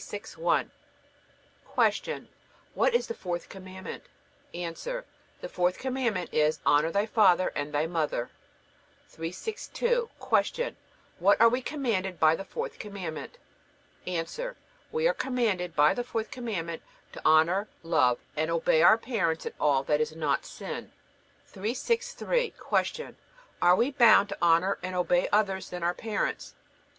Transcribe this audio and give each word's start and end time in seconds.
Q. 0.09 0.19
What 2.73 2.95
is 2.95 3.05
the 3.05 3.13
fourth 3.13 3.49
Commandment? 3.49 4.03
A. 4.51 4.71
The 4.73 5.03
fourth 5.47 5.77
Commandment 5.77 6.33
is: 6.33 6.59
Honor 6.65 6.89
thy 6.89 7.05
father 7.05 7.49
and 7.55 7.71
thy 7.71 7.85
mother. 7.85 8.31
362. 9.09 10.09
Q. 10.19 10.75
What 11.19 11.39
are 11.39 11.49
we 11.49 11.61
commanded 11.61 12.19
by 12.19 12.35
the 12.35 12.43
fourth 12.43 12.79
Commandment? 12.79 13.37
A. 14.07 14.25
We 14.91 15.07
are 15.07 15.13
commanded 15.13 15.75
by 15.75 15.93
the 15.93 16.03
fourth 16.03 16.31
Commandment 16.31 16.81
to 17.13 17.21
honor, 17.23 17.67
love, 17.83 18.17
and 18.35 18.49
obey 18.49 18.81
our 18.81 18.97
parents 18.97 19.45
in 19.45 19.53
all 19.59 19.83
that 19.83 20.01
is 20.01 20.15
not 20.15 20.47
sin. 20.47 20.91
363. 21.45 22.55
Q. 22.89 23.15
Are 23.61 23.75
we 23.75 23.91
bound 23.91 24.29
to 24.29 24.37
honor 24.41 24.79
and 24.81 24.95
obey 24.95 25.29
others 25.31 25.69
than 25.69 25.83
our 25.83 25.93
parents? 25.93 26.55